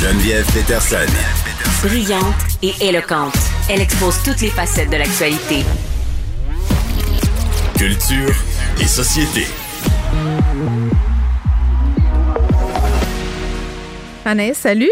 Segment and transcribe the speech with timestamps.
[0.00, 0.96] Geneviève Peterson.
[1.86, 2.24] Brillante
[2.62, 3.34] et éloquente,
[3.68, 5.62] elle expose toutes les facettes de l'actualité.
[7.76, 8.34] Culture
[8.80, 9.46] et société.
[14.24, 14.88] Anaïs, salut.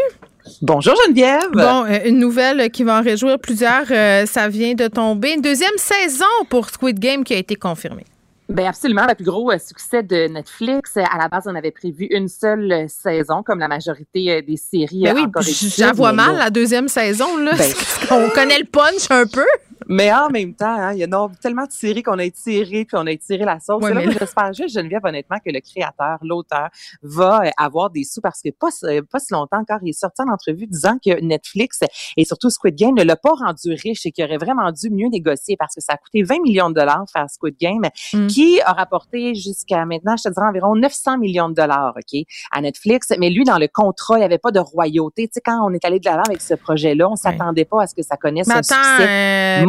[0.61, 1.53] Bonjour Geneviève.
[1.55, 5.33] Bon, euh, une nouvelle qui va en réjouir plusieurs, euh, ça vient de tomber.
[5.33, 8.05] Une deuxième saison pour Squid Game qui a été confirmée.
[8.49, 10.97] Ben absolument, le plus gros euh, succès de Netflix.
[10.97, 14.57] À la base, on avait prévu une seule euh, saison, comme la majorité euh, des
[14.57, 15.03] séries.
[15.03, 17.37] Ben euh, oui, j'en vois mal là- la deuxième saison.
[17.37, 17.53] Là.
[17.55, 17.73] Ben.
[18.11, 19.45] on connaît le punch un peu.
[19.89, 22.97] Mais en même temps, hein, il y a non- tellement séries qu'on a étirées, puis
[22.97, 23.83] on a étiré la sauce.
[23.83, 26.69] Ouais, là, mais J'espère juste, Geneviève, honnêtement, que le créateur, l'auteur,
[27.03, 29.93] va euh, avoir des sous parce que pas, si- pas si longtemps encore, il est
[29.99, 31.81] sorti en entrevue disant que Netflix
[32.17, 35.09] et surtout Squid Game ne l'a pas rendu riche et qu'il aurait vraiment dû mieux
[35.09, 38.27] négocier parce que ça a coûté 20 millions de dollars faire Squid Game, Mm.
[38.27, 42.21] qui a rapporté jusqu'à maintenant, je te dirais, environ 900 millions de dollars, OK,
[42.53, 43.09] à Netflix.
[43.19, 45.27] Mais lui, dans le contrat, il n'y avait pas de royauté.
[45.29, 47.87] Tu sais, quand on est allé de l'avant avec ce projet-là, on s'attendait pas à
[47.87, 49.67] ce que ça connaisse Mais un attends, succès euh,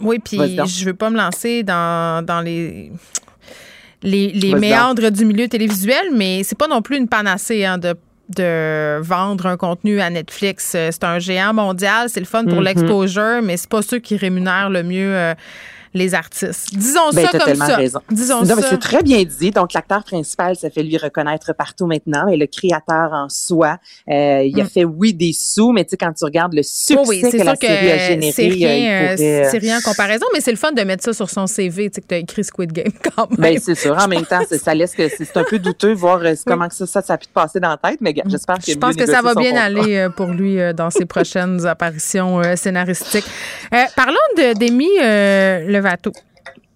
[0.00, 2.90] oui, puis je veux pas me lancer dans, dans les
[4.02, 7.94] les, les méandres du milieu télévisuel, mais c'est pas non plus une panacée hein, de
[8.28, 10.72] de vendre un contenu à Netflix.
[10.74, 12.64] Euh, C'est un géant mondial, c'est le fun pour Mhm.
[12.64, 15.34] l'exposure, mais c'est pas ceux qui rémunèrent le mieux euh,
[15.94, 16.68] les artistes.
[16.74, 17.76] Disons Ben, ça comme tellement ça.
[17.76, 18.00] raison.
[18.10, 18.70] Disons Non, mais ça.
[18.70, 19.50] c'est très bien dit.
[19.50, 22.24] Donc, l'acteur principal, ça fait lui reconnaître partout maintenant.
[22.26, 23.78] Mais le créateur en soi,
[24.10, 24.68] euh, il a Mm.
[24.68, 27.36] fait, oui, des sous, mais tu sais, quand tu regardes le succès Oh oui, que
[27.44, 30.40] la que série a généré, c'est rien, euh, pourrait, euh, c'est rien en comparaison, mais
[30.40, 32.44] c'est le fun de mettre ça sur son CV, tu sais, que tu as écrit
[32.44, 33.38] Squid Game quand même.
[33.38, 33.96] Ben, c'est sûr.
[33.96, 37.02] En même temps, ça laisse que c'est un peu douteux voir comment que ça, ça,
[37.02, 39.06] ça a pu te passer dans la tête, mais gars, j'espère qu'il Je pense que
[39.06, 39.64] ça va bien contrat.
[39.64, 43.24] aller pour lui dans ses prochaines apparitions scénaristiques.
[43.74, 44.54] Euh, parlons de
[45.00, 45.64] euh,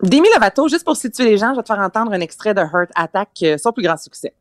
[0.02, 2.60] Demi Lovato, juste pour situer les gens, je vais te faire entendre un extrait de
[2.60, 4.32] Heart Attack, euh, son plus grand succès.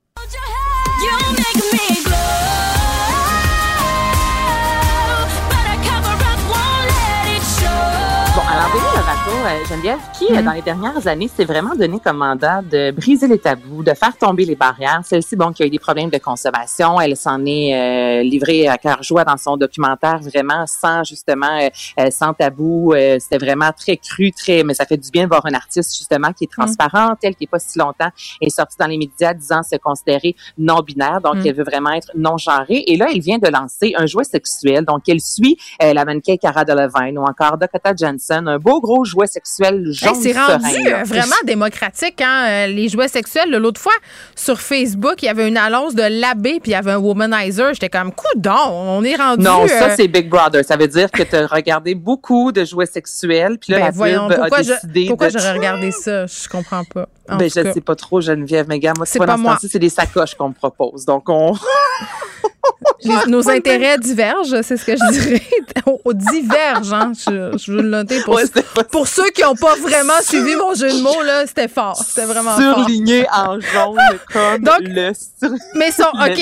[9.46, 13.28] Euh, Geneviève, qui, euh, dans les dernières années, s'est vraiment donné comme mandat de briser
[13.28, 15.02] les tabous, de faire tomber les barrières?
[15.04, 18.78] Celle-ci, bon, qui a eu des problèmes de consommation, elle s'en est euh, livrée à
[18.78, 21.70] cœur joie dans son documentaire, vraiment sans, justement, euh,
[22.00, 22.94] euh, sans tabou.
[23.20, 26.32] C'était vraiment très cru, très, mais ça fait du bien de voir un artiste, justement,
[26.34, 28.10] qui est transparent, tel qui est pas si longtemps,
[28.42, 31.48] est sorti dans les médias disant se considérer non-binaire, donc Mm.
[31.48, 32.84] elle veut vraiment être non-genrée.
[32.88, 36.38] Et là, elle vient de lancer un jouet sexuel, donc elle suit euh, la mannequin
[36.38, 40.88] Cara Delevingne ou encore Dakota Johnson, un beau gros jouet sexuel jaune Hey, c'est rendu
[40.94, 43.50] euh, vraiment démocratique, hein, euh, les jouets sexuels.
[43.52, 43.94] L'autre fois,
[44.36, 47.74] sur Facebook, il y avait une annonce de l'abbé, puis il y avait un womanizer.
[47.74, 49.44] J'étais comme, coudon, on est rendu...
[49.44, 50.64] Non, ça euh, c'est Big Brother.
[50.66, 53.92] Ça veut dire que tu as regardé beaucoup de jouets sexuels, puis là ben, la
[53.92, 56.26] voyons, pub pourquoi, a je- décidé pourquoi j'aurais regardé ça?
[56.26, 57.08] Je comprends pas.
[57.30, 57.74] En Ben, je cas.
[57.74, 59.58] sais pas trop, Geneviève, mais gars, moi, C'est pas moi.
[59.62, 61.06] c'est des sacoches qu'on me propose.
[61.06, 61.54] Donc, on...
[63.04, 65.42] Les- nos intérêts divergent, c'est ce que je dirais.
[66.06, 67.14] On diverge, hein.
[67.16, 68.44] Je, je veux le noter pour, Ouais,
[68.92, 71.96] pour ceux qui n'ont pas vraiment suivi mon jeu de mots, là, c'était fort.
[71.96, 72.80] C'était vraiment fort.
[72.80, 73.98] surligné en jaune
[74.34, 75.12] comme Donc- le...
[75.14, 76.40] sur- Mais son, OK,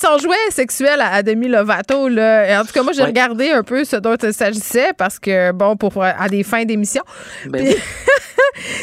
[0.00, 3.08] son jouet sexuel à, à Demi Lovato, là, et en tout cas, moi, j'ai Ouais.
[3.08, 7.02] regardé un peu ce dont il s'agissait parce que, bon, pour à des fins d'émission,
[7.46, 7.74] Ben,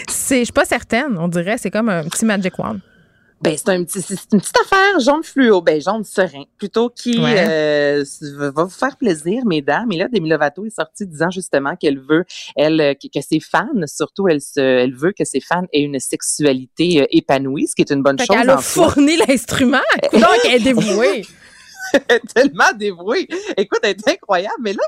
[0.10, 2.78] c'est, je suis pas certaine, on dirait, c'est comme un petit Magic Wand.
[3.44, 7.20] Ben, c'est un petit, c'est une petite affaire jaune fluo, ben jaune serein, plutôt qui
[7.20, 7.36] Ouais.
[7.46, 8.04] euh,
[8.38, 9.92] va vous faire plaisir, mesdames.
[9.92, 12.24] Et là, Demi Lovato est sortie disant justement qu'elle veut,
[12.56, 16.00] elle, euh, que, ses fans, surtout, elle se, elle veut que ses fans aient une
[16.00, 19.82] sexualité euh, épanouie, ce qui est une bonne Fait chose qu'elle a fourni l'instrument.
[20.14, 21.26] Donc, elle est dévouée.
[22.36, 23.28] tellement dévouée.
[23.58, 24.56] Écoute, elle est incroyable.
[24.62, 24.84] Mais là,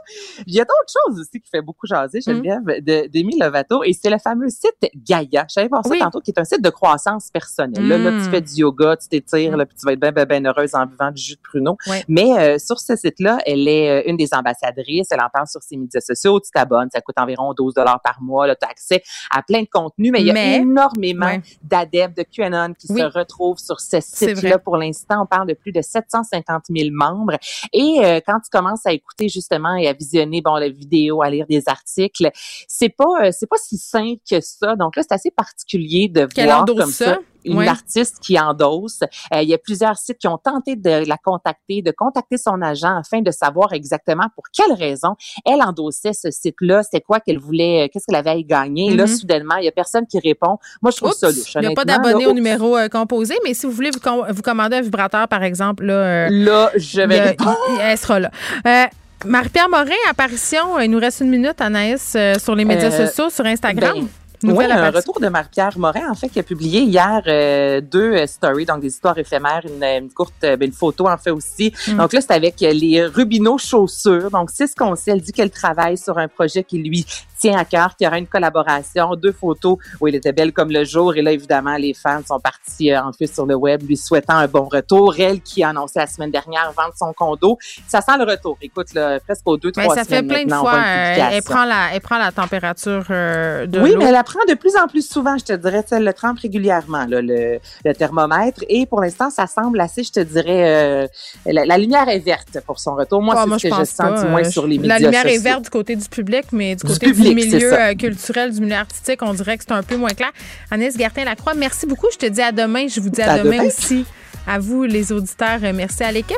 [0.46, 2.22] il y a d'autres choses aussi qui fait beaucoup jaser, Mm.
[2.32, 3.84] Geneviève, de Demi Lovato.
[3.84, 5.46] Et c'est le fameux site Gaia.
[5.50, 6.00] Je savais pas ça Oui.
[6.00, 7.88] tantôt, qui est un site de croissance personnelle.
[7.88, 8.24] Là, là, Mm.
[8.24, 10.74] tu fais du yoga, tu t'étires, là, puis tu vas être bien, bien, bien heureuse
[10.76, 11.78] en buvant du jus de pruneau.
[12.08, 15.08] Mais euh, sur ce site-là, elle est euh, une des ambassadrices.
[15.12, 16.40] Elle en parle sur ses médias sociaux.
[16.40, 16.90] Tu t'abonnes.
[16.92, 18.48] Ça coûte environ 12 dollars par mois.
[18.56, 20.12] Tu as accès à plein de contenus.
[20.12, 24.58] Mais il y a Mais- énormément d'adeptes de QAnon qui se retrouvent sur ce site-là.
[24.60, 27.38] Pour l'instant, on parle de plus de 750 000 membres.
[27.74, 31.30] Et euh, quand tu commences à écouter justement et à visionner bon la vidéo, à
[31.30, 32.30] lire des articles,
[32.68, 34.76] c'est pas euh, c'est pas si simple que ça.
[34.76, 37.06] Donc là, c'est assez particulier de Qu'elle voir comme ça.
[37.06, 37.20] ça.
[37.46, 39.00] Une artiste qui endosse.
[39.34, 42.62] Euh, il y a plusieurs sites qui ont tenté de la contacter, de contacter son
[42.62, 45.16] agent afin de savoir exactement pour quelle raison
[45.46, 46.84] elle endossait ce site-là.
[46.84, 48.96] C'était quoi qu'elle voulait, euh, qu'est-ce qu'elle avait à y gagner.
[48.96, 49.16] Là, Mhm.
[49.16, 50.58] soudainement, il y a personne qui répond.
[50.82, 51.54] Moi, je trouve Oups, ça louche.
[51.56, 54.26] il n'y a pas d'abonné au numéro euh, composé, mais si vous voulez vous, com-
[54.30, 58.32] vous commander un vibrateur, par exemple, là, euh, Là, je vais il- elle sera là.
[58.68, 58.86] Euh,
[59.26, 63.94] Marie-Pierre Morin, apparition, il nous reste une minute, Anaïs, sur les médias sociaux, sur Instagram.
[63.96, 64.08] ben,
[64.46, 65.12] Oui, Nouvelle un apparition.
[65.12, 68.82] retour de Marie-Pierre Morin, en fait, qui a publié hier euh, deux euh, stories, donc
[68.82, 71.74] des histoires éphémères, une, une courte, euh, ben, une photo en fait aussi.
[71.88, 71.98] Mm.
[71.98, 74.32] Donc là, c'est avec euh, les Rubino chaussures.
[74.32, 75.12] Donc c'est ce qu'on sait.
[75.12, 77.06] Elle dit qu'elle travaille sur un projet qui lui
[77.40, 80.72] tient à cœur, qu'il y aura une collaboration, deux photos où elle était belle comme
[80.72, 81.16] le jour.
[81.16, 84.36] Et là, évidemment, les fans sont partis euh, en plus sur le web lui souhaitant
[84.38, 85.14] un bon retour.
[85.20, 87.58] Elle qui a annoncé la semaine dernière vendre son condo.
[87.88, 88.58] Ça sent le retour.
[88.62, 90.80] Écoute, là, presque aux deux, Ben, trois ça fait semaines plein de maintenant, on fois.
[90.80, 94.40] euh, elle, prend la, elle prend la température euh, de Oui, mais elle la prend
[94.48, 95.84] de plus en plus souvent, je te dirais.
[95.92, 98.62] Elle le trempe régulièrement, là, le, le thermomètre.
[98.70, 101.08] Et pour l'instant, ça semble assez, je te dirais, euh,
[101.46, 103.22] la, la lumière est verte pour son retour.
[103.22, 104.82] Moi, Ah, c'est ce que je je, pense sens, du moins, euh, sur les je-
[104.82, 107.36] médias La lumière est verte du côté du public, mais du Du côté public, du
[107.36, 110.32] milieu euh, culturel, du milieu artistique, on dirait que c'est un peu moins clair.
[110.72, 112.08] Agnès Gertin-Lacroix, merci beaucoup.
[112.12, 112.88] Je te dis à demain.
[112.88, 113.68] Je vous dis à, À demain demain.
[113.68, 114.06] aussi.
[114.48, 116.38] À vous, les auditeurs, euh, merci à l'équipe.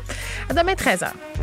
[0.49, 1.11] À demain, 13h.